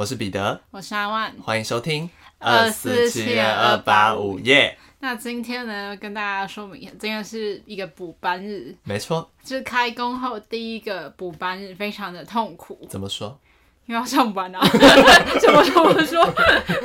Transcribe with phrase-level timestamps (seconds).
[0.00, 2.08] 我是彼得，我是阿万，欢迎收听
[2.38, 4.74] 二四七二八五耶。
[5.00, 12.78] 那今天呢，跟大家说明一下，今天是一个补班日，没错，就是开工后第一个补班日，非常的痛苦。
[12.88, 13.38] 怎么说？
[13.84, 14.66] 因为要上班啊！
[15.38, 16.24] 怎么说？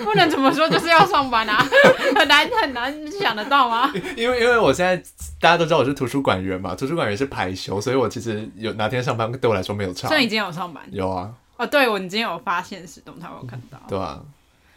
[0.04, 1.66] 不能怎么说，就是要上班啊！
[2.20, 3.90] 很难很难想得到吗？
[4.18, 4.98] 因为因为我现在
[5.40, 10.10] 大家都知道我是图书馆员嘛，图书馆员是排休，所以我其实有哪天上班对我来说没有差。
[10.10, 10.84] 所以你今天有上班？
[10.92, 11.34] 有啊。
[11.58, 13.80] 哦，对，我你今天有发现实动态，我有看到。
[13.88, 14.22] 对啊。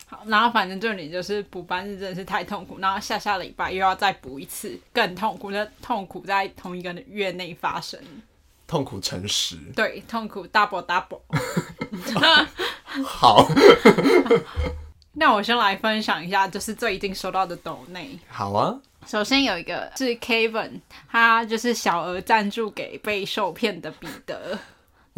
[0.07, 8.01] 好，然后反正这里就是补班日真的是太痛苦，然后下下礼拜又要再补一次，更痛苦的痛苦在同一个月内发生。
[8.67, 11.21] 痛苦乘十，对，痛苦 double double。
[13.05, 13.47] 好，
[15.13, 18.19] 那我先来分享一下，就是最近收到的抖内。
[18.29, 24.59] 好啊，首先有一个是 Kevin，他就是小额赞助给被受骗的彼得。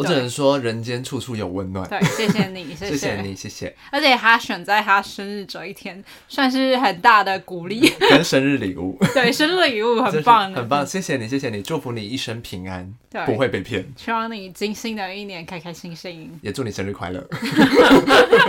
[0.01, 1.89] 我只能说，人间处处有温暖。
[1.89, 3.75] 对，谢谢你， 谢谢，你，谢谢。
[3.93, 8.98] 而且他选在他生日这一天，算是很大的鼓励， 跟生日礼物。
[9.12, 10.87] 对，生日礼物很棒，很棒。
[10.87, 12.93] 谢谢你，谢谢你，祝福你一生平安，
[13.27, 13.87] 不会被骗。
[13.97, 17.23] 希望你今新的一年开开心心，也祝你生日快乐。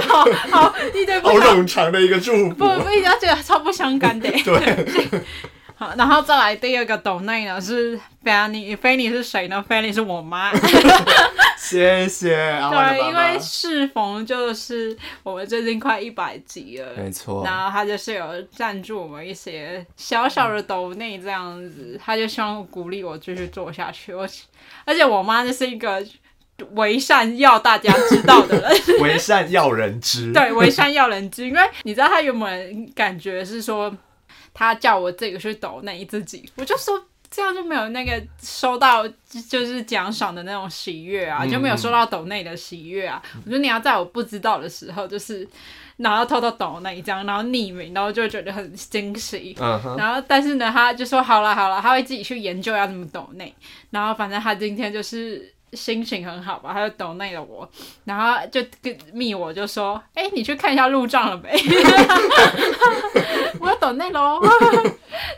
[0.08, 4.30] 好好，一对好冗长的一个祝福，不不，一定要觉得超不相干的。
[4.30, 5.22] 对。
[5.82, 10.52] 好，然后再来第二个抖内呢是 Fanny，Fanny 是谁呢？Fanny 是我妈。
[11.58, 12.36] 谢谢。
[12.36, 17.44] 对，因为适逢就是我们最近快一百集了，没错。
[17.44, 24.14] 然后他就是有赞助我们一些小小的抖内这样子，他就希望鼓励我继续做下去。
[24.14, 24.28] 我
[24.86, 26.06] 而且我妈就是一个
[26.73, 30.32] 为善要大家知道的人， 为善要人知。
[30.32, 33.92] 对，为善要人知，因为你知道他有没有感觉是说。
[34.54, 39.08] 他叫我自己去抖内自己，我就说这样就没有那个收到
[39.50, 43.22] 就是奖赏的那种喜悦啊，就没有收到抖内的喜悦啊。
[43.36, 45.48] 嗯、我说你要在我不知道的时候，就是
[45.98, 49.56] 然后偷偷抖那一张，然后匿名，然后就觉得很惊喜。
[49.56, 49.98] Uh.
[49.98, 53.54] 然后但是呢，他就说好了好了，他会自己去研究要怎么抖内。
[53.92, 55.54] 然后反正他今天就是。
[55.73, 57.70] 心情很好吧，他就抖内了我，
[58.05, 61.52] 然后就跟密我就说，哎、欸，你去看一下路障了没？
[63.59, 64.39] 我要抖内喽。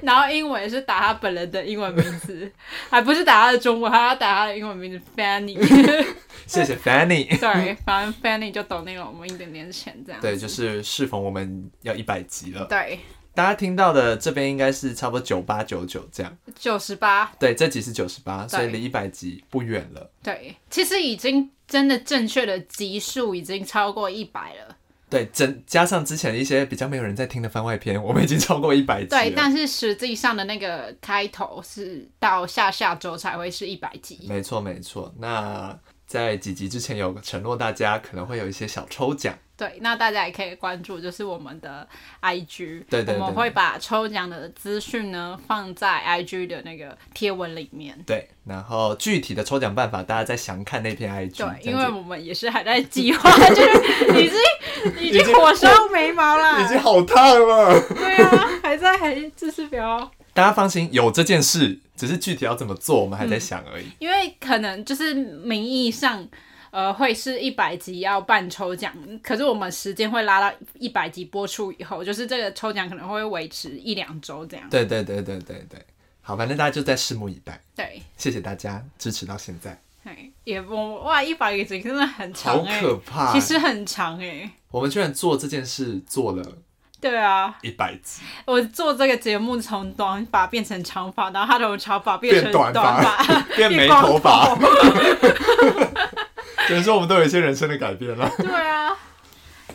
[0.02, 2.52] 然后英文是打他本人的英文名字，
[2.90, 5.56] 还不是打他的中文，还要打他的英文名字 Fanny。
[6.46, 7.28] 谢谢 Fanny。
[7.40, 10.22] 对，反正 Fanny 就抖内了我们一点点钱这样。
[10.22, 12.66] 对，就是适逢我们要一百集了。
[12.66, 13.00] 对。
[13.36, 20.12] 大家听到的这边应该是差不多九八九九这样，九十八，对，这集是九十八，所以离一百集不远了。
[20.22, 24.78] 对，其实已经真的正确的集数已经超过一百了。
[25.10, 29.10] 对，整加上之前一些比较没有人在听的番外篇，我们已经超过一百集。
[29.10, 34.26] 对，但是实际上的那个开头是到下下周才会是一百集。
[34.28, 35.14] 没错，没错。
[35.20, 35.78] 那
[36.14, 39.36] 在几集之前有承诺，大家可能会有一些小抽奖。
[39.58, 41.88] 对，那大家也可以关注，就是我们的
[42.22, 48.00] IG，对，对对，我们会把抽奖的资讯呢放在 IG 的那个贴文里面。
[48.06, 51.38] 对，然后具体的抽奖办法，大家再详看那篇 IG。
[51.38, 57.82] 对，因为我们也是还在计划， 就是 已经已经火烧眉毛了，已经好烫了。
[57.90, 60.12] 对啊，还在还就是比较。
[60.34, 63.86] 大家放心，有这件事，只是具体要怎么做，我们还在想而已。
[63.86, 66.28] 嗯，因为可能就是名义上。
[66.74, 68.92] 呃，会是一百集要办抽奖，
[69.22, 74.68] 可是我们时间会拉到一百集播出以后，就是这个抽奖可能会维持一两周这样。
[74.72, 75.80] 对对对对对对，
[76.22, 77.64] 好，反正大家就在拭目以待。
[77.76, 79.80] 对，谢谢大家支持到现在。
[80.46, 84.50] 也不哇，一百集真的很长，好可怕，其实很长哎。
[84.72, 86.58] 我们居然做这件事做了，
[87.04, 88.22] 对啊，一百集。
[88.46, 93.22] 我做这个节目从短发变成长发，然后他从长发变成短发，
[93.58, 94.56] 变没头发。
[96.66, 98.32] 只能说我们都有一些人生的改变了。
[98.38, 98.98] 对啊，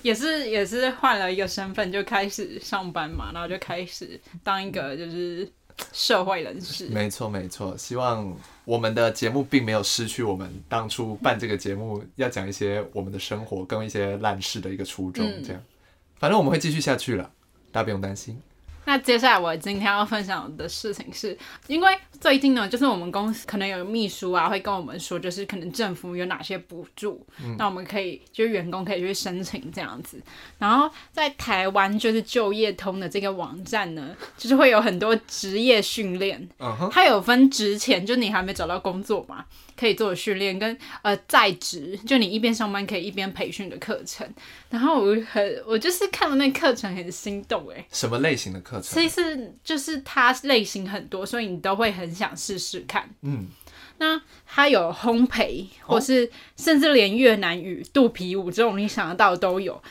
[0.00, 5.46] 也是也是换了一个身份就开始上班嘛，然后就开始当一个就是
[5.92, 6.86] 社会人士。
[6.86, 8.34] 没错没错，希望
[8.64, 15.26] 我们的节目并没有失去我们当初办这个节目要讲一些我们的生活跟一些烂事的一个初衷。
[15.44, 15.64] 这样，嗯、
[16.18, 17.30] 反正我们会继续下去了，
[17.70, 18.40] 大家不用担心。
[18.84, 21.36] 那接下来我今天要分享的事情是，
[21.66, 30.18] 因为最近呢，就是我们公司可能有秘书啊，会跟我们说，就是可能政府有哪些补助，嗯、那我们可以就是员工可以去申请这样子。
[30.58, 36.48] 然后在台湾就是就业通的这个网站呢，就是会有很多职业训练，
[36.90, 39.44] 它有分职前，就你还没找到工作嘛。
[39.78, 44.28] 可以做训练跟呃在职，就你一边上班可以一边培训的课程。
[44.70, 47.86] 然后我很我就是看了那课程很心动哎。
[47.92, 49.00] 什么类型的课程？
[49.00, 53.08] 其实就是它类型很多，所以你都会很想试试看。
[53.22, 53.46] 嗯。
[54.00, 59.82] 那它有烘焙，或是甚至连越南语、肚皮舞这种你想得到的都有，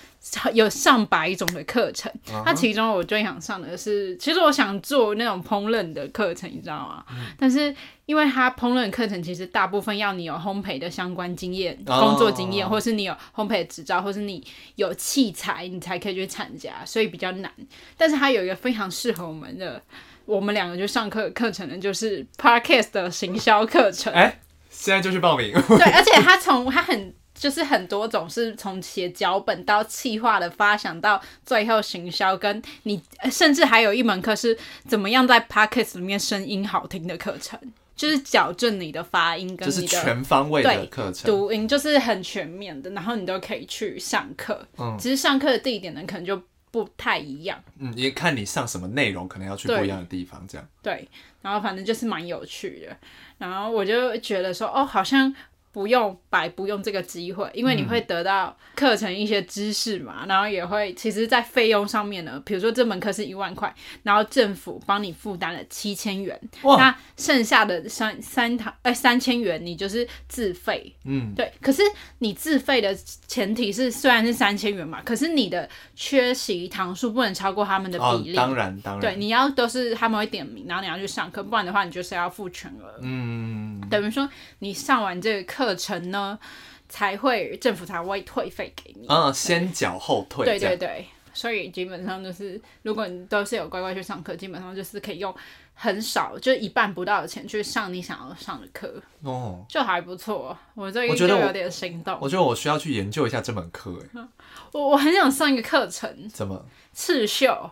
[0.54, 2.12] 有上百种的课程。
[2.46, 7.04] 它其中我最想上的是，其实我想做那种烹饪的课程，你知道吗？
[7.38, 7.74] 但是
[8.06, 14.46] 因为它烹饪课程其实大部分要你有烘焙的相关经验、工作经验，或是你有烘焙的执照，或是你
[14.76, 17.52] 有器材，你才可以去参加，所以比较难。
[17.98, 19.82] 但是它有一个非常适合我们的。
[20.28, 24.12] 我们两个就上课课程的就是 Podcast 的行销课程。
[24.12, 24.40] 哎、欸，
[24.70, 25.54] 现在就去报名。
[25.54, 33.02] 对，而且它从它很就是很多种，是从写脚本到企划的发想到最后行销，跟你
[33.32, 34.58] 甚至还有一门课是
[34.88, 37.60] 怎么样在 Podcast 里面声音好听的课程，
[37.96, 44.68] 就是矫正你的发音跟你的就是全方位的课程，读音就是很全面的，然后你都可以去上课。
[44.78, 46.42] 嗯，其实上课的地点呢，可能就。
[46.70, 50.68] 不太一样，嗯，也看你上什么内容，可能要去不一样的地方，这样。
[50.84, 51.08] 对，
[51.42, 52.96] 然后反正就是蛮有趣的，
[53.38, 55.34] 然后我就觉得说，哦，好像。
[55.78, 63.72] 不用白不用这个机会，因为你会得到课程一些知识嘛，嗯、然后也会其实，在费用上面呢，比如说这门课是一万块，
[64.02, 71.54] 然后政府帮你负担了七千元，那剩下的三三堂哎三千元你就是自费，嗯，对。
[71.62, 71.84] 可是
[72.18, 72.92] 你自费的
[73.28, 84.28] 前提是虽然是三千元嘛，可是你的缺席堂数不能超过他们的比例，哦、当然当然，对，你要都是他们会点名，然后你要去上课，不然的话你就是要付全额，嗯，等于说
[84.58, 85.67] 你上完这个课。
[85.68, 86.40] 课程呢，
[86.88, 89.06] 才会政府才会退费给你。
[89.10, 90.46] 嗯，先缴后退。
[90.46, 95.36] 对对对，所以基本上就是，如果你都是有乖乖去上课，基本上就是可以用
[95.74, 99.02] 很少，就一半不到的钱去上你想要上的课。
[99.24, 100.58] 哦，就还不错。
[100.74, 102.18] 我这一就有点心动。
[102.22, 103.94] 我觉得我需要去研究一下这门课。
[104.16, 104.22] 哎，
[104.72, 106.30] 我我很想上一个课程。
[106.30, 106.66] 怎么？
[106.94, 107.72] 刺绣。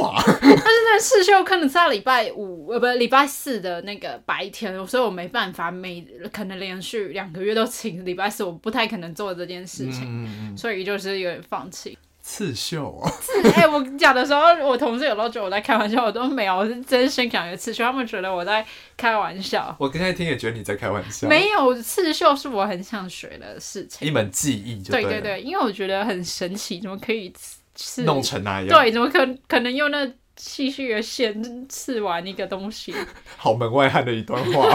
[0.00, 0.22] 哇！
[0.24, 6.00] 但是那刺绣可能在礼拜五呃，不礼拜四的那个白天，所以我没办法每
[6.32, 11.96] 可能连续两个月都请礼拜四，我不太可能做这件事情，嗯、所以就是有点放弃。
[12.26, 13.10] 刺绣啊！
[13.20, 18.64] 刺哎、欸，我讲的时候，我同事有时候觉得我在开玩笑，我都没有，我是真心讲一个刺绣，他们觉得我在
[18.96, 19.76] 开玩笑。
[19.78, 21.28] 我刚才听也觉得你在开玩笑。
[21.28, 25.02] 没有，刺绣是我很想学的事情，一门技艺对。
[25.02, 27.30] 对对对，因为我觉得很神奇，怎么可以？
[27.76, 32.94] 是弄成那样，对，怎么可可能用那细细的线刺完一个东西？
[33.36, 34.68] 好门外汉的一段话，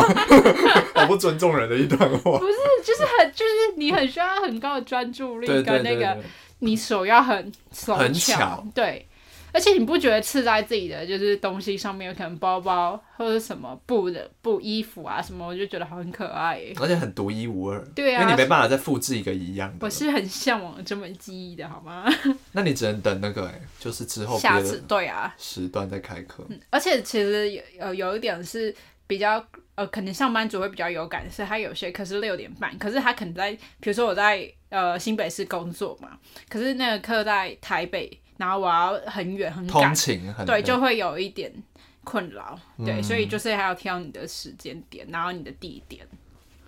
[0.95, 2.37] 好不尊重人的一段话。
[2.37, 2.53] 不是，
[2.85, 6.17] 就是很，就是你很需要很高的专注力，跟那个
[6.59, 7.51] 你手要很
[7.85, 9.05] 很巧，对。
[9.51, 17.83] 而且你不觉得刺在自己的就是东西上面，可能包包或者什么布的布衣服啊什么，我就觉得很可爱，而且很独一无二。
[17.95, 19.77] 对啊，因为你没办法再复制一个一样的。
[19.81, 22.05] 我是很向往这门技艺的，好吗？
[22.53, 26.45] 那你只能等那个哎，就是之后下次对啊时段再开课。
[26.49, 28.73] 嗯，而且其实有呃有一点是
[29.07, 29.43] 比较
[29.75, 36.17] 呃，可能上班族会比较有感的是，他有些课是六点半，可是他可能在比如说我在呃新北市工作嘛，
[36.49, 38.19] 可是那个课在台北。
[38.39, 39.93] 然后我要很远很赶，
[40.45, 41.51] 对，就会有一点
[42.05, 46.07] 困扰，嗯、对，所以就是还要挑你的时间点，然后你的地点。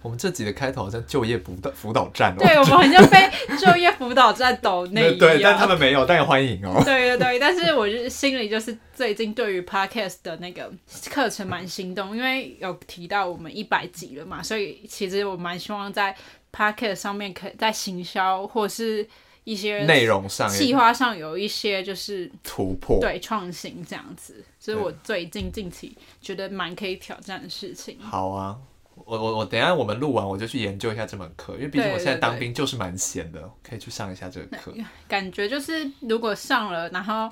[0.01, 6.81] 我们这集的开头好像就业辅导辅导站，对，我们好像被就业辅导站抖内 对，但他们没有，但也欢迎哦。
[6.83, 10.69] 对对对，但是我就心里就是最近对于 Podcast 的那个
[11.09, 16.13] 课程蛮心动，因为有提到我们一百集了嘛，所以其实我蛮希望在
[16.51, 19.07] Podcast 上面可以在行销或是。
[19.43, 27.98] 一些内容上、计划上有一些就是突破，对创新这样子，所以我最近近期觉得蛮可以挑战的事情。
[28.00, 28.55] 好啊，
[28.93, 34.71] 我我我等一下我们录完我就去研究一下这门课，因为毕竟我现在当兵就是蛮闲的，可以去上一下这个课。
[35.07, 37.27] 感觉就是如果上了，然后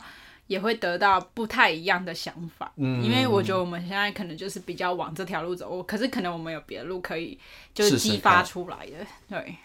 [0.48, 2.74] 也会得到不太一样的想法。
[2.78, 7.38] 嗯，因为我觉得我们现在可能就是比较往这条路走，我可是可能我们有别的路可以
[7.72, 9.56] 就是激发出来的，试试对。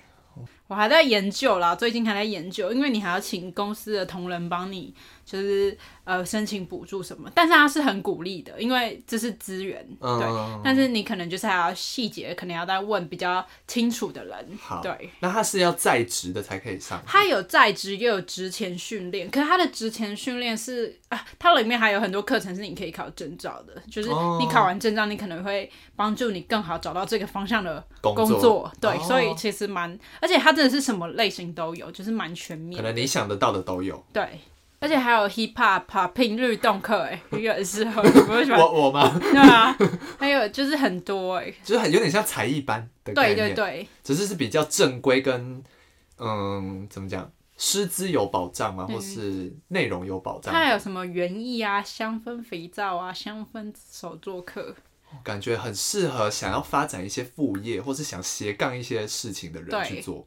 [0.67, 4.95] 我还在研究啦，最近还在研究，因为你还要请公司的同仁帮你，
[5.25, 10.27] 就是呃申请补助什么，但是他是很鼓励的，因为这是资源，嗯、对。
[10.65, 14.59] 但是你可能就是还要细节，可能要再问比较清楚的人。
[14.59, 15.11] 好，对。
[15.21, 16.99] 那他是要在职的才可以上？
[17.07, 24.09] 他有在职，又有职前训练，可是他的职前训练是啊，它里面还有很多课程是你可以考证照的，就是
[24.41, 28.27] 你考完证照，你可能会帮助你更好找到这个方向的工作。
[28.27, 30.54] 工作对，哦、所以其实蛮，而且他。
[30.55, 32.77] 真的是什么类型都有，就是蛮全面。
[32.77, 34.05] 可能你想得到的都有。
[34.13, 34.41] 对，
[34.79, 38.03] 而且还有 hip hop、popping 律动课，哎，一个很适合。
[38.05, 39.19] 你不会喜欢我我吗？
[39.19, 39.77] 对啊，
[40.19, 43.15] 还有就是很多哎，就是很有点像才艺班的。
[43.15, 45.63] 对对对，只是是比较正规跟
[46.19, 48.87] 嗯，怎么讲，师资有保障吗？
[48.87, 50.53] 或是内容有保障？
[50.53, 54.75] 它还有什么园艺啊、香氛肥皂啊、香氛手作课。
[55.23, 60.27] 感觉很适合想要发展一些副业，或是想斜杠一些事情的人去做。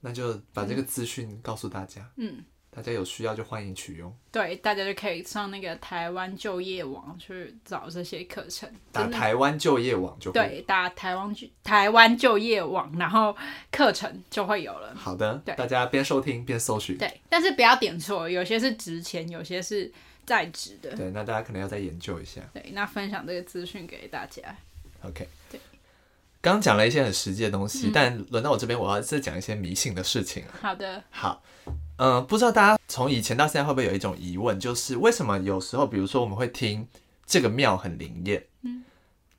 [0.00, 2.10] 那就把这个资讯告诉大家。
[2.16, 2.44] 嗯。
[2.70, 4.14] 大家有需要就欢迎取用。
[4.30, 8.70] 对，大家就可以上那个台湾就业网去找这些课程。
[8.92, 10.48] 打台湾就业网就可以。
[10.48, 13.34] 对，打台湾就台湾就业网，然后
[13.72, 14.94] 课程就会有了。
[14.94, 16.96] 好的，对，大家边收听边搜寻。
[16.96, 19.90] 对，但是不要点错，有些是值钱，有些是
[20.24, 20.94] 在职的。
[20.94, 22.42] 对，那大家可能要再研究一下。
[22.52, 24.42] 对，那分享这个资讯给大家。
[25.02, 25.26] OK。
[26.40, 26.52] 对。
[26.52, 30.44] 刚讲了一些很实际的东西，嗯、但轮到我这边，我要再讲一些迷信的事情。
[30.60, 31.02] 好的。
[31.10, 31.42] 好。
[32.00, 36.86] 嗯、呃，不知道大家从以前到现在会不会有一种疑问，就是为什么有时候，比如说我们会听
[37.26, 38.84] 这个庙很灵验，嗯，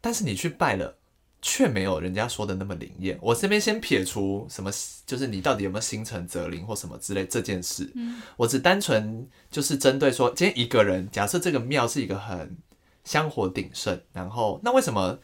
[0.01, 0.97] 但是你去拜了，
[1.41, 3.17] 却没有人家说的那么灵验。
[3.21, 4.69] 我这边先撇除什么，
[5.05, 12.57] 就是你到底有没有心诚则灵或什么之类这件事，嗯，我只单纯就是针对说，今天一个人假设这个庙是一个很
[13.05, 15.17] 香火鼎盛，然后那为什么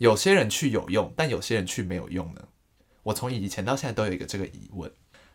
[0.00, 2.42] 有些人去有用，但有些人去没有用呢？
[3.04, 4.90] 我从以前到现在都有一个这个疑问，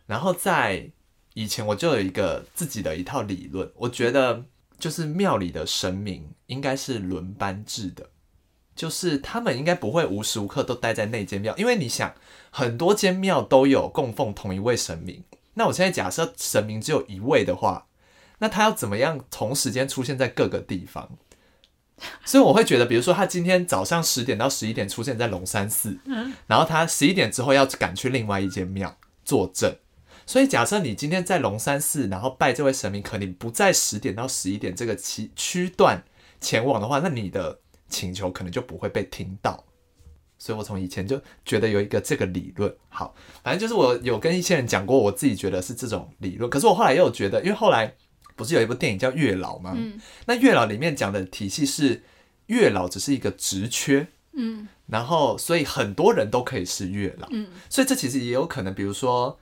[0.06, 0.90] 然后在。
[1.38, 4.46] 以前我就有一个自己的一套理论，我觉得
[4.78, 8.08] 就是庙里的神明应该是轮班制的，
[8.74, 12.14] 就是他们应该不会无时无刻都待在那间庙，因为你想
[12.50, 17.86] 很多间庙都有供奉同一位神明，那我现在假设神明只有一位的话，
[18.38, 21.18] 那他要怎么样同时间出现在各个地方？
[22.24, 25.98] 所以我会觉得，比如说他今天早上十点到十一点出现在龙山寺，
[26.46, 29.74] 然后他十一点之后要赶去另外一间庙作证。
[30.28, 36.02] 所以，假设你今天在龙山寺，然后拜这位神明，可能不在十点到十一点这个期区段
[36.40, 39.64] 前往的话，那你的请求可能就不会被听到。
[40.36, 42.74] 所以我从以前就觉得有一个这个理论。
[42.88, 46.50] 好，反正就是我有跟一些人讲过，我自己觉得是这种理论。
[46.50, 47.94] 可是我后来又觉得，因为后来
[48.36, 49.74] 不是有一部电影叫《月老》吗？
[49.76, 50.00] 嗯。
[50.26, 52.04] 那《月老》里面讲的体系是
[52.46, 59.38] 月老只是一个职缺，嗯，然后所以很多人都可以是月老，嗯，所以这其实也有可能，比如说。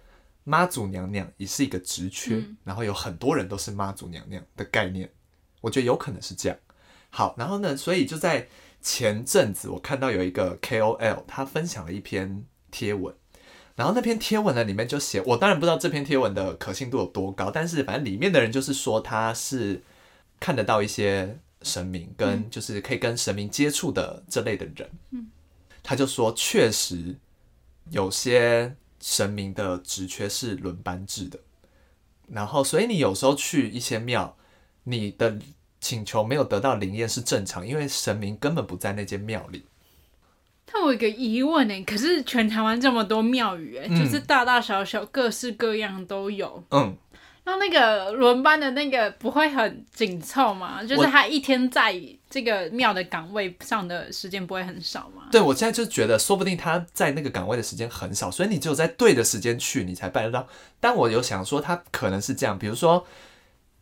[0.47, 5.11] 妈祖娘娘也是一个职缺，嗯，然后有很多人都是妈祖娘娘的概念，
[5.63, 6.59] 我觉得有可能是这样。
[7.09, 8.47] 好，然后呢，所以就在
[8.83, 13.15] 前阵子，我看到有一个 KOL，他分享了一篇贴文，
[13.77, 19.83] 然后那篇贴文呢里面就写，我当然不知道这篇贴文的可信度有多高，但是反正里面的人就是说他是
[20.39, 25.27] 看得到一些神明，跟就是可以跟神明接触的这类的人，嗯，
[25.83, 27.17] 他就说确实
[27.91, 28.77] 有些。
[29.01, 31.39] 神明的职缺是轮班制的，
[32.27, 34.35] 然后所以你有时候去一些庙，
[34.85, 35.39] 你的
[35.79, 39.67] 请求没有得到灵验是正常，因为神明根本不在那间庙里。
[40.73, 46.97] 但我有一个疑问呢，可是全台湾这么多庙宇，哎、嗯，就是大大小小、各式各样都有，嗯。
[47.47, 50.83] 那那个轮班的那个不会很紧凑吗？
[50.83, 51.95] 就是他一天在
[52.31, 55.25] 这个庙的岗位上的时间不会很少吗？
[55.31, 60.49] 对，我现在就觉得，说不定他在那个岗位的时间很少，所以你只有在对的时间去，你才拜得到。
[60.81, 63.07] 但我有想说，他可能是这样，比如说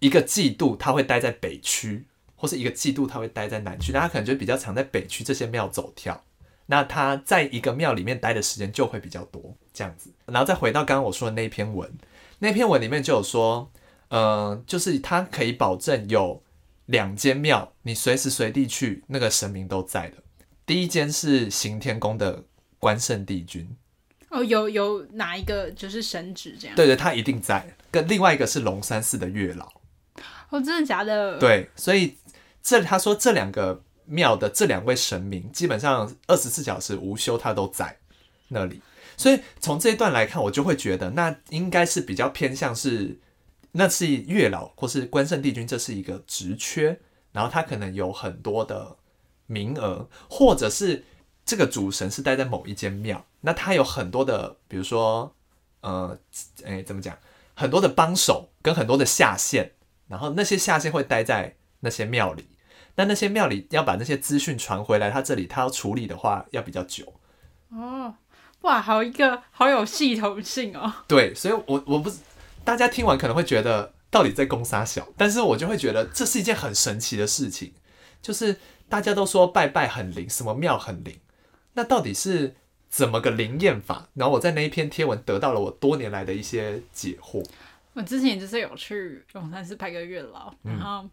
[0.01, 6.21] 一个季度他会待在北区，或是一个季度他会待在南区，那他可能就比较常在北区这些庙走跳。
[6.73, 10.11] 那他在一个庙里面待的时间就会比较多，这样子。
[10.25, 11.93] 然后再回到刚刚我说的那篇文。
[12.39, 13.71] 那篇文里面就有说，
[14.09, 16.43] 呃，就是他可以保证有
[16.87, 20.17] 两间庙，你随时随地去，那个神明都在的。
[20.65, 22.43] 第一间是行天宫的
[22.79, 23.69] 关圣帝君，
[24.31, 26.75] 哦，有有哪一个就是神职这样？
[26.75, 27.77] 对对，他一定在。
[27.91, 29.71] 跟另外一个是龙山寺的月老，
[30.49, 31.39] 哦，真的假的？
[31.39, 32.17] 对，所以
[32.63, 37.97] 这他说这两个庙的这两位神明，基本上二十四小时无休，他都在
[38.49, 38.83] 那里。
[39.17, 43.19] 所以从这一段来看，我就会觉得那应该是比较偏向是，
[43.73, 46.99] 那是月老或是关圣帝君，这是一个职缺，
[47.33, 48.97] 然后他可能有很多的
[49.47, 51.05] 名额，或者是
[51.47, 55.35] 这个主神是待在某一间庙，那他有很多的，比如说，
[55.81, 56.19] 呃，
[56.65, 57.17] 诶，怎么讲，
[57.55, 59.73] 很多的帮手跟很多的下线，
[60.09, 62.47] 然后那些下线会待在那些庙里，
[62.97, 67.13] 那那些庙里要把那些资讯传回来，他这里他要处理的话要比较久，
[67.71, 68.15] 哦。
[68.63, 70.95] 哇，好一个好有系统性哦！
[71.09, 72.19] 对，所以我，我我不是
[72.63, 77.73] 大家听完可能会觉得到底在攻杀小，但是我就会觉得这是一件很神奇的事情，
[78.23, 81.19] 就是大家都说拜拜很灵，什么庙很灵，
[81.73, 82.55] 那到底是
[82.89, 84.07] 怎么个灵验法？
[84.15, 87.45] 然后我在那一篇贴文得到了我多年来的一些解惑。
[87.95, 91.11] 我之前就是有去永山寺拜个月老，然后。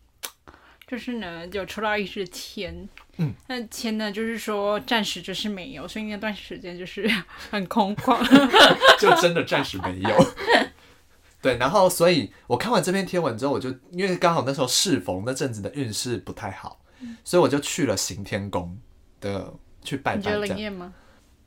[0.89, 7.07] 嗯就是呢，就抽到一支签，嗯，那签呢，就是说暂时就是没有，所以那段时间就是
[7.51, 8.17] 很空旷，
[8.99, 10.25] 就真的暂时没有。
[11.41, 16.81] 对，然后所以我看完这篇贴文之后，我就因为刚好那时候适逢那阵子的运势不太好，
[17.23, 18.75] 所以我就去了行天宫，
[19.21, 19.53] 的
[19.83, 20.17] 去拜拜。
[20.17, 20.91] 你觉得灵验吗？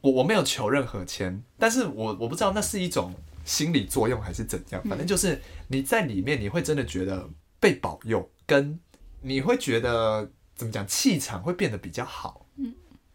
[0.00, 3.12] 我我没有求任何签，但是我我不知道那是一种
[3.44, 7.28] 心理作用还是怎样，反正就是你在里面，你会真的觉得
[7.60, 8.78] 被保佑，跟
[9.22, 12.46] 你会觉得怎么讲，气场会变得比较好。
[12.56, 12.74] 嗯，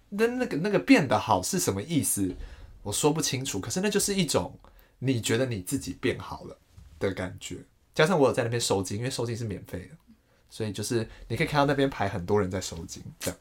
[0.10, 2.34] 那那个那个变得好是什么意思？
[2.84, 4.58] 我说不清楚，可是那就是一种
[5.00, 6.58] 你觉得你自己变好了
[6.98, 7.58] 的感觉。
[7.94, 9.98] 加上我有在那边收金，因为收金是免费的，
[10.50, 13.40] 所以就是你可以看到那边排很多人在收金，这样。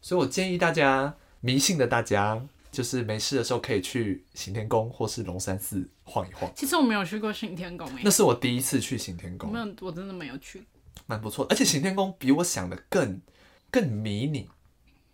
[0.00, 6.52] 所以我建议大家迷信的大家，就是没事的时候可以去行天宫或是龙山寺晃一晃。
[6.54, 9.52] 其实我没有去过行天宫，那是我第一次去行天宫。
[9.52, 10.62] 没有，我真的没有去。
[11.06, 13.20] 蛮不错，而且行天宫比我想的更
[13.70, 14.48] 更迷你，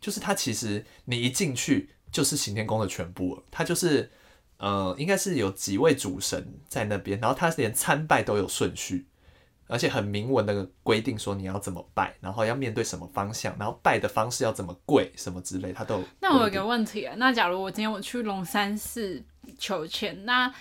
[0.00, 4.10] 就是它其实你一进去就是行天宫的全部了，它就是。
[4.60, 9.06] 呃，应该是有几位主神在那边，然后他连参拜都有顺序，
[9.68, 16.04] 而且很明文的规定说你要怎么拜，然后要面对什么方向，然后拜的方式要怎么跪什么之类，他都有。
[16.18, 19.22] 那我有个问题啊，那假如我今天我去龙山寺
[19.56, 20.52] 求签，那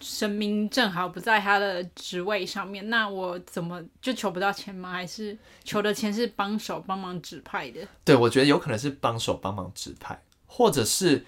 [0.00, 4.92] 神明正好不在他的职位上面，那我怎么就求不到签吗？
[4.92, 7.80] 还是求的签是帮手帮忙指派的？
[8.04, 11.24] 对，我觉得有可能是帮手帮忙指派，或者是。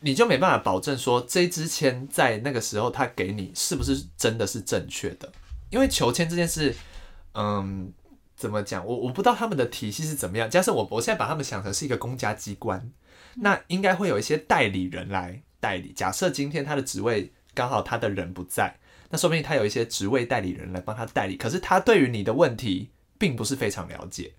[0.00, 5.32] 你就没办法保证说这支签在那个时候他给你是不是真的是正确的，
[5.70, 6.76] 因为求签这件事，
[7.32, 7.90] 嗯，
[8.36, 8.84] 怎么讲？
[8.84, 10.48] 我我不知道他们的体系是怎么样。
[10.48, 12.92] 加上我我现在把他们想成是一个公家机关，
[13.36, 15.90] 那应该会有一些代理人来代理。
[15.94, 18.78] 假设今天他的职位刚好他的人不在，
[19.10, 21.36] 那说不定他有一些职位代理人来帮他代理。
[21.36, 24.32] 可是他对于你的问题并不是非常了解，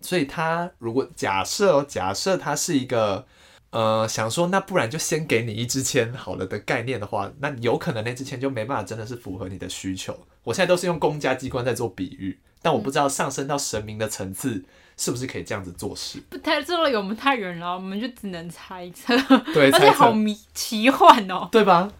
[0.00, 3.26] 所以他如果假设假设他是一个。
[3.70, 10.16] 呃，想说那不然就先给你一支签好了的概念的话，那有可能那支签就没办法真的是符合你的需求。
[10.44, 14.64] 我现在都是用公家机关在做比喻，但我不知道上升到神明的层次
[14.96, 16.22] 是不是可以这样子做事。
[16.30, 19.14] 不太这离我们太远了，我们就只能猜测。
[19.52, 21.92] 对， 而且好迷奇幻哦，对吧？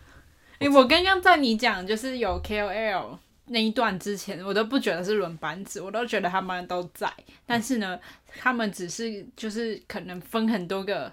[0.59, 7.13] 哎、欸，我刚刚在你讲就是有 KOL 那一段之前，我都不觉得是轮班制，我都觉得他们都在，
[7.45, 7.99] 但是呢，
[8.39, 11.13] 他们只是就是可能分很多个。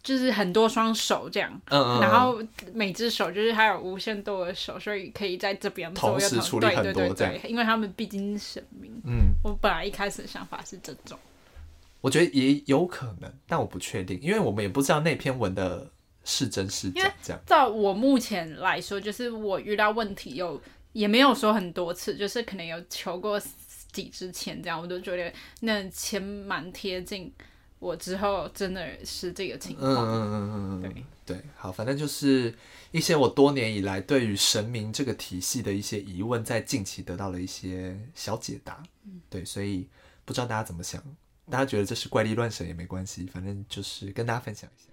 [0.00, 2.38] 就是很多双手这样，嗯嗯，然后
[2.72, 8.90] 每只手就是还有无限多的手，所以可以在这边同时处理很多，对对对，因为他们毕竟是神明。
[9.04, 11.18] 嗯，我本来一开始的想法是这种，
[12.00, 15.90] 我觉得也有可能，但我不确定，因为我们也不知道那篇文的
[16.28, 17.10] 是真是假。
[17.22, 20.60] 这样，照我目前来说，就是我遇到问题有
[20.92, 23.40] 也没有说很多次，就是可能有求过
[23.90, 27.32] 几支钱这样，我都觉得那钱蛮贴近。
[27.80, 32.52] 我之后真的是这个情况，嗯嗯嗯嗯嗯，对对，好，反正就是
[32.90, 39.86] 一些我多年以来对于神明这个体系的一些疑问，在近期得到了一些小解答，嗯，对，所以
[40.24, 41.00] 不知道大家怎么想，
[41.48, 44.88] 大家觉得这是怪力乱神也没关系，反正就是跟大家分享一下。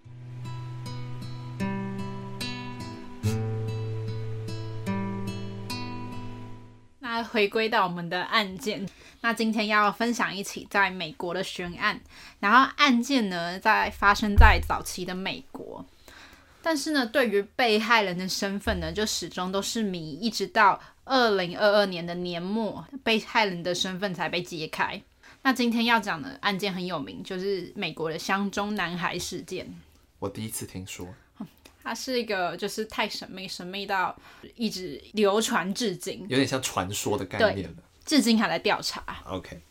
[7.24, 8.88] 回归到我们的案件。
[9.22, 12.00] 那今天要分享一起在美国的悬案，
[12.40, 15.84] 然后案件呢在发生在早期的美国，
[16.62, 25.02] 但是呢对于被害人的身份呢就始终都是谜，一直到二零二二年的年末，被害人的身份才被揭开。
[25.42, 29.68] 那今天要讲的案件很有名，就是美国的乡中男孩事件。
[30.20, 31.08] 我第一次听说，
[31.86, 34.18] 它是一个就是太神秘，神秘到
[34.56, 37.76] 一直流传至今，有点像传说的概念了。
[38.04, 39.04] 至今还在调查。
[39.26, 39.62] OK，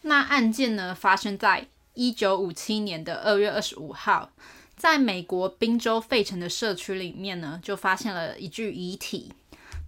[0.00, 4.30] 那案件呢，发生在一九五七年的二月二十五号，
[4.78, 9.30] 在美国宾州费城的社区里面呢，就发现了一具遗体。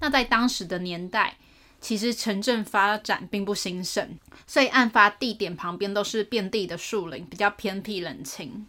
[0.00, 1.38] 那在当时的年代，
[1.80, 8.66] 其实城镇发展并不兴盛，所以案发地点旁边都是遍地的树林，比较偏僻冷清。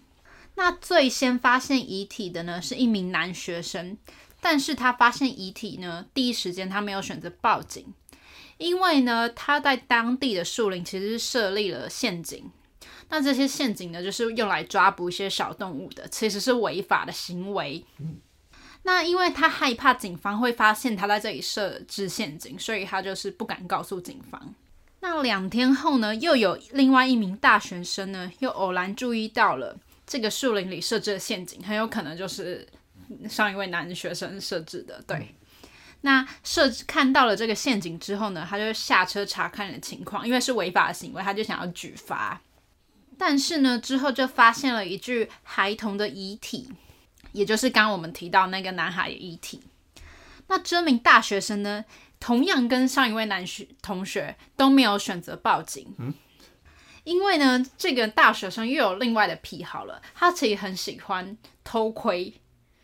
[0.60, 3.98] 那最先发现遗体的呢，是一名男学生，
[4.41, 7.93] 但是他发现遗体呢，第一时间他没有选择报警。
[8.58, 12.52] 因为呢，他在当地的树林其实设立了陷阱，
[13.08, 17.86] 那这些陷阱呢，就是用来抓捕一些小动物的，其实是违法的行为。
[18.84, 24.54] 那因为他害怕警方会发现他在这里设置陷阱，所以他就是不敢告诉警方。
[25.00, 29.78] 那两天后呢，又有另外一名大学生呢，又偶然注意到了
[30.10, 32.67] 这个树林里设置的陷阱，很有可能就是
[33.30, 35.17] 上一位男学生设置的，对。
[35.17, 35.28] 嗯
[36.02, 42.39] 那设看到了这个陷阱之后呢，他就下车查看了情况，因为是违法的行为，他就想要举发。
[43.17, 46.72] 但是呢，之后就发现了一具孩童的遗体，
[47.34, 49.62] 也就是刚刚我们提到那个男孩的遗体。
[50.48, 51.84] 那这名大学生呢，
[52.17, 55.93] 同样跟上一位男学同学都没有选择报警，
[57.10, 62.32] 因为呢，这个大学生又有另外的癖好了，他其实很喜欢偷窥。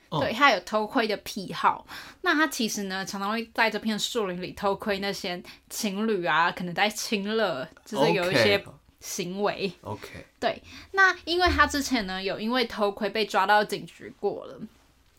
[0.10, 1.86] 对，他有偷窥的癖好，
[2.22, 8.64] 那他其实呢，常常会在这片树林里偷窥那些情侣啊，可能在亲热，就是有一些
[9.00, 9.72] 行为。
[9.82, 10.60] OK，对，
[10.94, 14.60] 那因为他之前呢，有因为偷窥被抓到警局过了，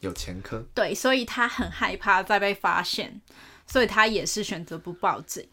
[0.00, 0.64] 有前科。
[0.74, 3.20] 对，所以他很害怕再被发现，
[3.66, 5.46] 所以他也是选择不报警。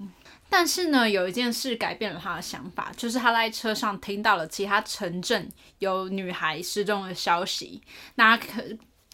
[0.56, 7.82] 但是呢，有一件事改变了他的想法，就是他在车上听到了其他城镇有女孩失踪的消息，
[8.14, 8.62] 那可。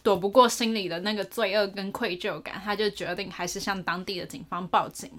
[0.02, 5.12] 躲不过心里的那个罪恶跟愧疚感，他就决定还是向当地的警方报警。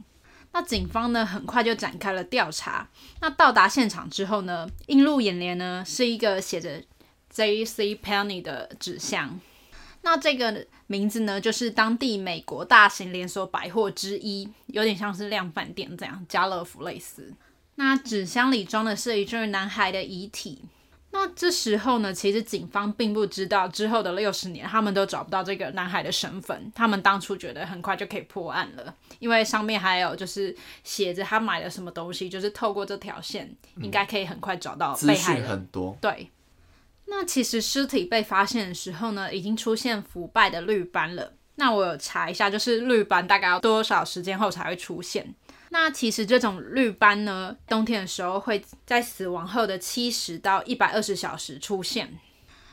[0.53, 2.89] 那警方呢，很快就展开了调查。
[3.21, 6.83] 那到达现场之后呢，映入眼帘呢是一个写着
[7.29, 9.39] J.C.Penny 的纸箱。
[10.03, 17.33] 那这个名字呢，就是当地美国大型连锁百货之一，有点像是量贩店这样，家乐福类似。
[17.77, 20.65] 那纸箱里装的是一具男孩的遗体。
[21.13, 26.71] 那这时候呢，其实警方并不知道之后的六十年，他们都找不到这个男孩的身份。
[26.75, 35.97] 他们当初觉得很快就可以破案了，因为上面还有就是写着他买了什么东西，就是透过这条线，应该可以很快找到被害很多。
[36.01, 36.31] 对。
[37.11, 41.35] 那其实尸体被发现的时候呢，已经出现腐败的绿斑了。
[41.57, 45.35] 那我有查一下，就是绿斑大概要多少时间后才会出现？
[45.70, 52.18] 那其实这种绿斑呢，冬天的时候会在死亡后的七十到一百二十小时出现，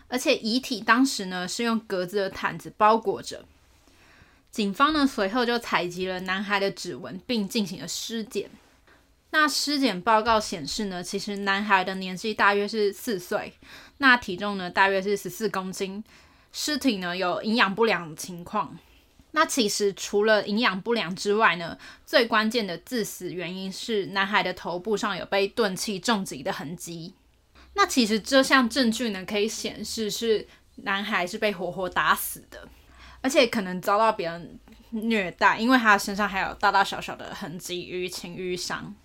[0.07, 3.43] 而且遗体当时呢是用格子的毯子包裹着。
[4.51, 8.49] 警方呢随后就采集了男孩的指纹，并进行了尸检。
[9.29, 13.53] 那尸检报告显示呢，其实男孩的年纪大约是四岁，
[13.97, 16.03] 那体重呢大约是十四公斤，
[16.51, 18.77] 尸体呢有营养不良情况。
[19.31, 27.13] 那其实除了营养不良之外呢，最关键的致死原因是男孩的头部上有被钝器重击的痕迹。
[27.73, 32.67] 那其实这项证据呢，可以显示是男孩是被活活打死的，
[33.21, 34.57] 而且可能遭到别人
[34.91, 38.95] 虐待，因为他身上还有大大小小的痕迹，淤青淤伤。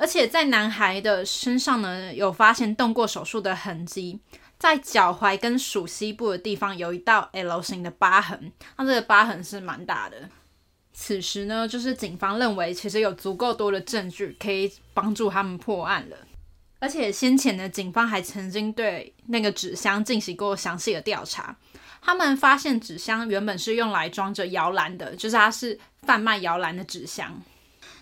[0.00, 4.18] 而且在男孩的身上呢，有发现动过手术的痕迹。
[4.58, 10.28] 在脚踝跟属膝部的地方有一道 L 型的疤痕，那这个疤痕是蛮大的。
[10.92, 16.16] 此时呢，就是警方认为其实有足够多的证据可以帮助他们破案了。
[16.78, 21.56] 而且先前的警方还曾经对那个纸箱进行过详细的调查，
[22.02, 27.42] 他们发现纸箱原本是用来装着摇篮的，就是它是贩卖摇篮的纸箱。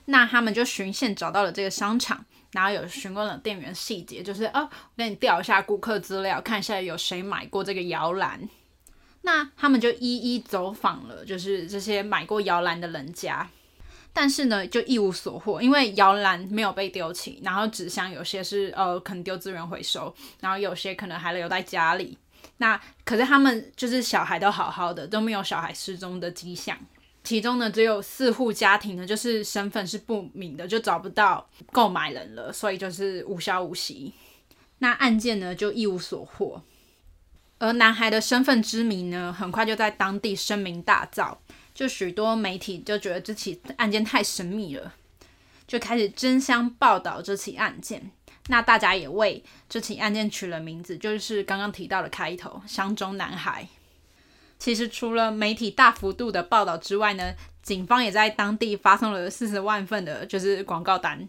[0.08, 2.24] 那他们就循线找到了这个商场。
[2.52, 8.40] 然后有询问了店员细节，就是哦，我给你调一下顾客资料，看一下有谁买过这个摇篮。
[9.20, 13.46] 那他们就一一走访了，就是这些买过摇篮的人家。
[14.14, 22.16] 但是呢，就一无所获，因为摇篮没有被丢弃，然后纸箱有些是呃可能丢资源回收，然后有些可能还留在家里。
[22.56, 26.78] 那可是他们就是小孩都好好的，都没有小孩失踪的迹象。
[27.28, 34.14] 其中呢，只有四户家庭呢，就是身份是不明的，就找不到购买人了，所以就是无消无息。
[34.78, 36.62] 那案件呢，就一无所获。
[37.58, 41.36] 而男孩的身份之谜呢，很快就在当地声名大噪，
[41.74, 44.94] 就许多媒体就觉得这起案件太神秘了，
[45.66, 48.10] 就开始争相报道这起案件。
[48.46, 53.68] 那大家也为这起案件取了名字，就是刚刚提到的开头——箱中男孩。
[54.58, 61.28] 其实除了媒体大幅度的报道之外呢，警方也在当地发送了四十万份的，就是广告单。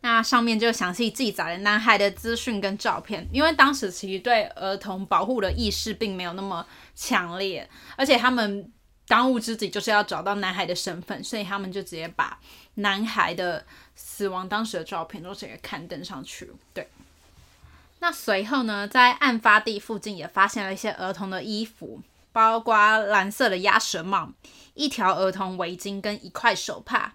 [0.00, 6.64] 那上面就详细记载了男孩的资讯跟照片，因为当时其实对儿童保护的意识并没有那么
[6.94, 8.70] 强烈，而且他们
[9.08, 12.38] 当务之急就是要找到男孩的身份，所以他们就直接把
[12.74, 13.64] 男孩的
[13.94, 16.50] 死亡当时的照片都直接刊登上去。
[16.72, 16.88] 对。
[17.98, 22.00] 那随后呢，在案发地附近也发现了一些儿童的衣服。
[22.36, 24.30] 包括蓝色的鸭舌帽、
[24.74, 27.12] 一条儿童围巾跟一块手帕，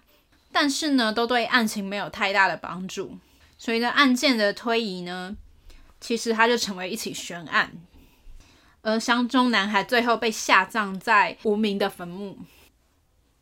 [0.50, 3.18] 但是呢，都对案情没有太大的帮助。
[3.56, 5.36] 随着案件的推移呢，
[6.00, 7.70] 其实它就成为一起悬案，
[8.80, 12.38] 而箱中男孩最后被下葬在无名的坟墓。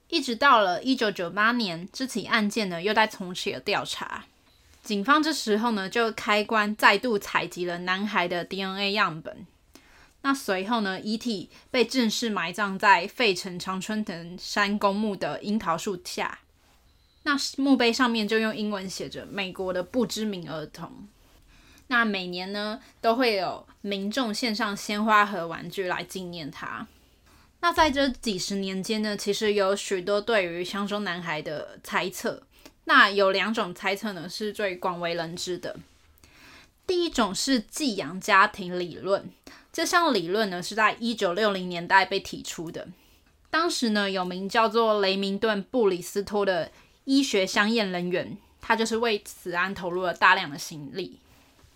[0.09, 4.27] 一直到了一九九八年，这起案件呢又在重启了调查。
[4.83, 9.47] 警方这时候呢就开棺再度采集了男孩的 DNA 样本。
[10.23, 16.41] 那随后呢，遗体被正式埋葬在费城常春藤山公墓的樱桃树下。
[17.23, 21.09] 那墓碑上面就用英文写着“美国的不知名儿童”。
[21.89, 26.87] 那每年呢，都会有民众献上鲜花和玩具来纪念他。
[27.61, 32.43] 那在这几十年间呢，其实有许多对于箱中男孩的猜测。
[32.85, 35.79] 那有两种猜测呢，是最广为人知的。
[36.87, 39.31] 第一种是寄养家庭理论，
[39.73, 42.89] 这项理论呢是在一九六零年代被提出的。
[43.51, 46.71] 当时呢，有名叫做雷明顿·布里斯托的
[47.05, 51.19] 医学相验人员，他就是为此案投入了大量的心力。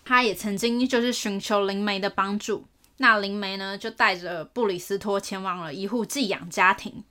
[0.05, 2.67] 他也曾经就是寻求灵媒的帮助。
[2.99, 7.03] 那灵媒呢，就带着布里斯托前往了一户寄养家庭。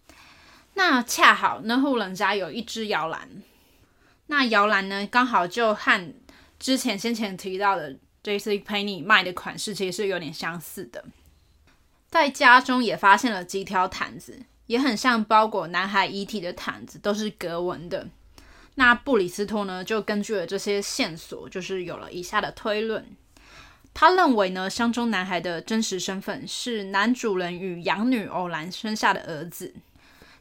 [0.75, 3.29] 那恰好那户人家有一只摇篮，
[4.27, 6.13] 那摇篮呢，刚好就和
[6.57, 8.61] 之前先前提到的 J.C.
[8.61, 11.03] Penny 卖的款式其实是有点相似的。
[12.09, 18.07] 在家中也发现了几条毯子，也很像包裹男孩遗体的毯子，都是格纹的。
[18.75, 23.05] 那布里斯托呢，就根据了这些线索，就是有了以下的推论。
[23.93, 29.75] 他认为呢，箱中男孩的真实身份是男主人与养女偶然生下的儿子，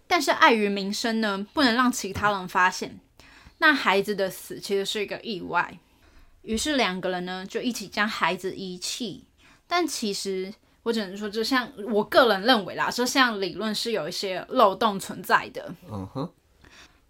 [0.06, 2.98] 但是碍于名声呢，不能让其他人发现。
[3.58, 5.78] 那孩子的死其实是一个意外，
[6.42, 9.24] 于是两个人呢就一起将孩子遗弃。
[9.66, 10.52] 但其实
[10.82, 15.74] 我只能说，就像我个人认为啦，这项理论是有一些漏洞存在的。
[15.90, 16.30] 嗯哼。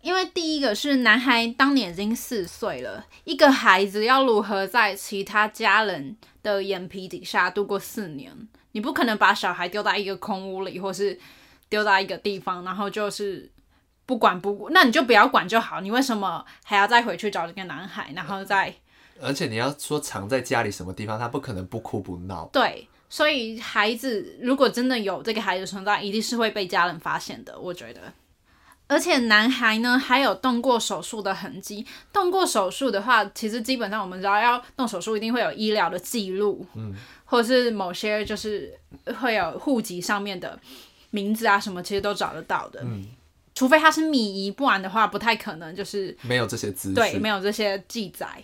[0.01, 8.49] 因为第一个是男孩当年已经四岁了，一个孩子要如何在其他家人的眼皮底下度过四年？
[8.73, 11.17] 你不可能把小孩丢在一个空屋里，或是
[11.69, 13.49] 丢在一个地方，然后就是
[14.05, 15.81] 不管不顾，那你就不要管就好。
[15.81, 18.75] 你为什么还要再回去找这个男孩，然后再？
[19.23, 22.49] 而且你要说藏在家里什么地方，他不可能不哭不闹。
[22.53, 27.59] 对，所以孩子如果真的有这个孩子存在，一定是会被家人发现的。
[27.59, 28.01] 我觉得。
[28.89, 31.87] 而且男孩呢，还有动过手术的痕迹。
[32.13, 38.79] 动过手术的话，其实基本上我们知道要动手术，一定会有医疗的记录，嗯，或者是某些就是
[39.19, 40.59] 会有户籍上面的
[41.11, 42.81] 名字啊什么，其实都找得到的。
[42.85, 43.07] 嗯，
[43.55, 48.43] 除非他是米姨，不然的话不太可能，就是没有这些资讯，对，没有这些记载。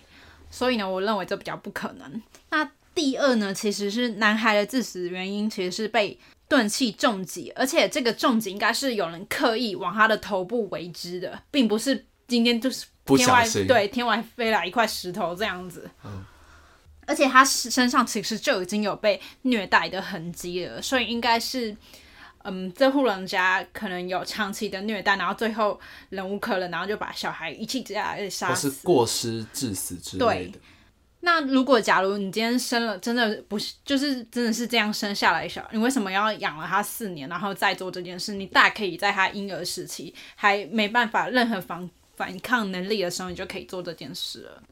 [0.49, 2.21] 所以呢，我认为这比较不可能。
[2.49, 6.19] 那第二呢，其实是男孩的致死原因，其实是被。
[6.49, 15.87] 钝器重击，而且这个重击应该是有人刻意往他的头部为之的，并不是今天就是天外对天外飞来一块石头这样子。
[16.03, 16.25] 嗯，
[17.05, 21.77] 而且他身上其实就已经有被虐待的痕迹了，所以应该是，
[22.43, 30.59] 嗯，这户人家可能有长期的虐待，然后最后忍无可忍，然后就把小孩一气之下杀死，或是过失致死之类的。
[31.21, 38.33] 那如果假如你今天生了，真的不是，就是真的是这样生下来的小孩，你为什么要养了他四年，然后再做这件事？
[38.35, 44.63] 你大可以在他婴儿时期还没办法任何反反抗能力的时候，你就可以做这件事了。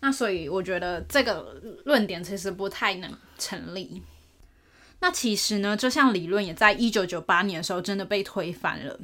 [0.00, 4.02] 那所以我觉得这个论点其实不太能成立。
[5.00, 8.98] 那其实呢，这项理论也在一九九八年的时候真的被推翻了。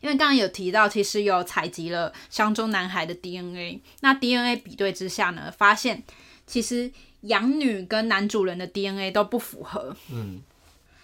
[0.00, 6.02] 因为刚刚有提到，其实有采集了箱中男孩的 DNA，那 DNA 比对之下呢，发现
[6.46, 6.90] 其实
[7.22, 10.42] 养女跟男主人的 DNA 都不符合，嗯，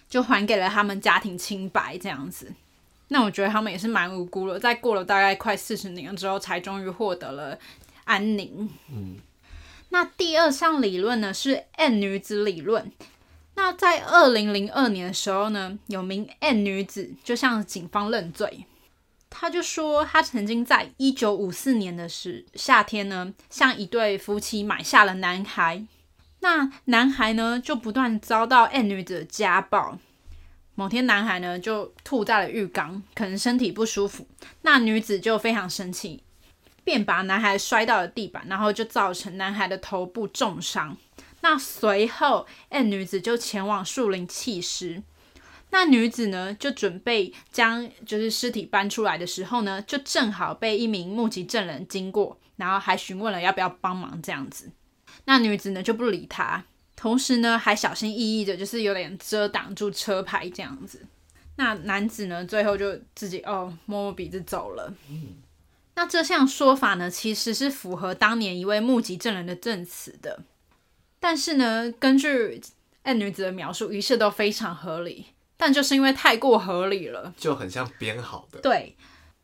[0.07, 2.53] 就还给了他们家庭清白这样子。
[3.07, 7.57] 那我觉得他们也是蛮无辜的，在过了大概快四十年之后，才终于获得了
[8.03, 8.69] 安宁。
[8.89, 9.17] 嗯，
[9.89, 12.91] 那第二项理论呢是 N 女子理论。
[13.63, 18.65] 那在二零零二年的时候呢，有名 N 女子就向警方认罪。
[19.29, 25.85] 他就说，他曾经在一九五四年的时夏天呢，向一对夫妻买下了男孩。
[26.39, 29.99] 那男孩呢，就不断遭到 N 女子的家暴。
[30.73, 34.25] 某天，男孩呢就吐在了浴缸，可能身体不舒服。
[34.63, 36.23] 那女子就非常生气，
[36.83, 40.97] 便把男孩摔到了地板，然后就造成男孩的头部重伤。
[41.41, 45.03] 那随后，N 女子就前往树林弃尸。
[45.71, 54.69] 那女子呢，就准备将就是尸体搬出来的时候呢，就正好被一名目击证人经过，然后还询问了要不要帮忙这样子。
[55.25, 61.05] 那女子呢就不理他，同时呢还小心翼翼的，就是有点遮挡住车牌这样子。
[61.55, 64.93] 那男子呢最后就自己哦摸摸鼻子走了。
[65.95, 70.43] 那这项说法呢其实是符合当年一位目击证人的证词的，
[71.21, 72.59] 但是呢根据
[73.03, 75.27] N 女子的描述，一切都非常合理。
[75.55, 78.59] 但就是因为太过合理了，就很像编好的。
[78.61, 78.97] 对，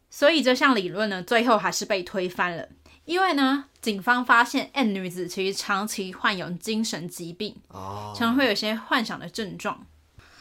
[0.09, 2.67] 所以这项理论呢，最后还是被推翻了。
[3.05, 9.85] 因为呢，警方发现 N 女子其实长期患有精神疾病，哦，常常会有一些幻想的症状。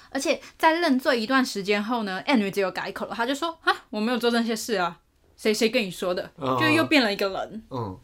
[0.09, 4.99] 而且在认罪一段时间后呢，N 女子又改口了，她就说：“啊，我没有做这些事啊，
[5.37, 7.63] 谁谁跟你说的？”哦，就又变了一个人。
[7.69, 8.01] 嗯，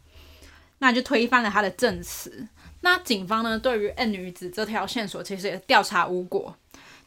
[0.77, 2.47] 那就推翻了他的证词。
[2.85, 6.55] 那警方呢，对于 N 女子这条线索，其实也调查无果。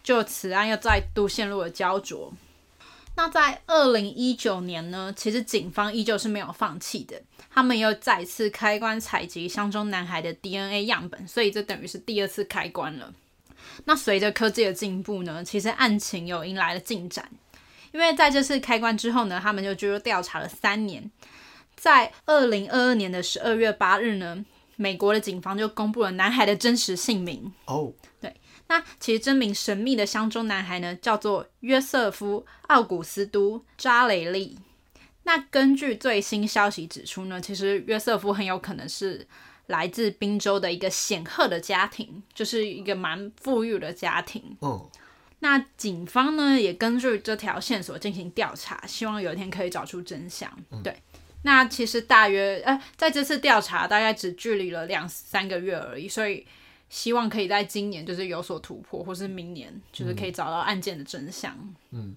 [0.02, 2.32] 就此案又再度陷入了焦灼。
[3.14, 13.12] 那在二零一九年呢，其实警方依旧是没有放弃的，他们又再次开关采集相中男孩的 DNA 样本，所以这等于是第二次开关了。
[13.84, 17.28] 那随着科技的进步呢，其实案情又迎来了进展，
[17.92, 21.10] 因为在这次开关之后呢，他们就进入调查了三年，
[21.74, 24.44] 在二零二二年的十二月八日呢，
[24.76, 27.52] 美国的警方就公布了男孩的真实姓名。
[27.64, 27.92] 哦，oh.
[28.20, 28.34] 对。
[28.68, 34.58] 那其实这名神秘的相中男孩呢，叫做约瑟夫·奥古斯都·扎雷利。
[35.22, 39.26] 那根据最新消息指出呢，其实约瑟夫很有可能是
[39.66, 44.56] 来自宾州的一个显赫的家庭，就是一个蛮富裕的家庭。
[44.60, 44.90] 哦。
[45.40, 50.50] 那警方呢也根据这条线索进行调查，希望有一天可以找出真相。
[50.70, 50.96] 嗯、对。
[51.42, 56.46] 那其实大约呃，在这次调查大概只距离了两三个月而已，所以。
[56.88, 61.52] 希望可以在今年就是有所突破，或是明年就是可以找到案件的真相。
[61.90, 62.14] 嗯，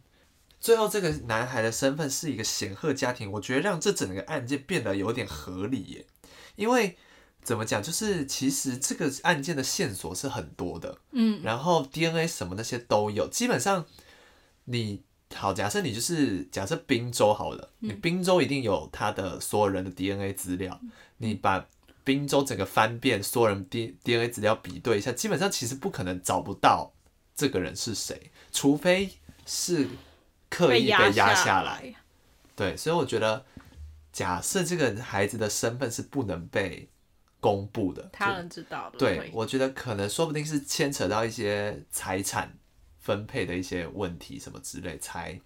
[0.59, 6.05] 最后这个男孩的身份是一个显赫家庭，我觉得让这整个案件变得有点合理耶。
[6.55, 6.95] 因为
[7.41, 13.27] 怎么讲，就是其实这个案件的线索是很多的，嗯，然后 DNA 什么那些都有。
[13.27, 13.87] 基本上
[14.65, 15.01] 你
[15.35, 20.79] 好，假设你就是假设宾州好了，你宾州一定有他的所有人的 DNA 资料，
[21.17, 21.65] 你把。
[22.05, 26.91] 宾州整个翻遍所有人 D DNA 资料比对一下，基本上其实不可能找不到
[27.35, 29.11] 这个人是谁，除非
[29.45, 29.87] 是
[30.49, 31.93] 刻意被压下来。
[32.55, 33.45] 对，所以我觉得，
[34.11, 36.89] 假设这个孩子的身份是不能被
[37.39, 38.97] 公布的，他人知道的。
[38.97, 42.57] 对，我觉得可能说不定是牵扯到一些财产
[43.09, 45.41] 分配的一些问题什么之类才。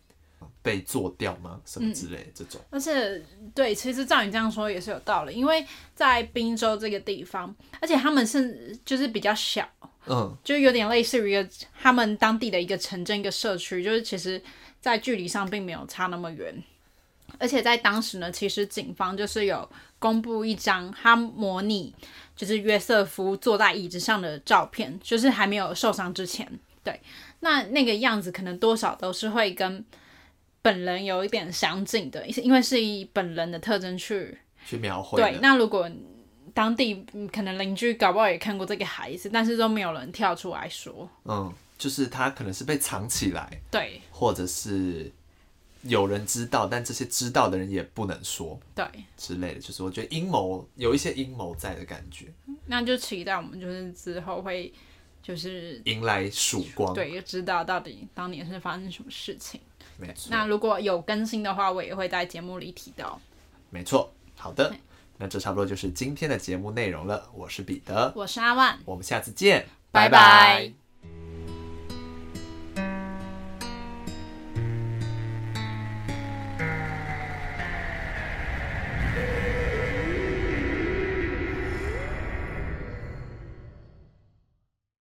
[0.62, 1.60] 被做掉吗？
[1.66, 2.60] 什么之类的这种？
[2.64, 3.22] 嗯、而且，
[3.54, 9.68] 对，其实照你这样说也是有道理，因为在滨州这个地方，而且他们是就是比较小，
[10.06, 11.50] 嗯，就有点类似于一个
[11.82, 14.42] 他们当地的一个城镇、一个社区，就是其实
[14.82, 16.54] 在距离上并没有差那么远。
[17.40, 21.94] 而且在当时呢，其实警方就是有公布一张他模拟
[22.36, 26.48] 就是约瑟夫坐在椅子上的照片，就是还没有受伤之前，
[26.84, 27.00] 对，
[27.40, 29.84] 那那个样子可能多少都是会跟。
[30.66, 35.22] 本人有一点相近的，因为是以本人的特征去去描绘。
[35.22, 35.92] 对，那如果
[36.54, 41.10] 当地可能邻居搞不好也看过这个孩子，但是都没有人跳出来说。
[41.26, 45.12] 嗯，就是他可能是被藏起来，对，或者是
[45.82, 48.86] 有人知道，但这些知道的人也不能说，对
[49.18, 49.60] 之类的。
[49.60, 52.28] 就是我觉得阴谋有一些阴谋在的感觉。
[52.68, 54.72] 那就期待我们就是之后会
[55.24, 59.60] 就是迎来曙光，对，就知道到底当年是发生什么事情。
[59.98, 63.20] 没错，那如果有更新的话，我也会在节目里提到。
[63.70, 64.76] 没错，好的，
[65.18, 67.30] 那这差不多就是今天的节目内容了。
[67.34, 70.20] 我是彼得，我是阿万，我们下次见，拜拜。
[70.20, 70.83] 拜拜。